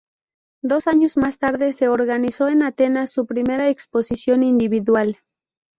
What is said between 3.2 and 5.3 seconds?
primera exposición individual.